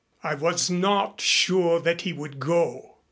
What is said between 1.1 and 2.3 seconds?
sure that he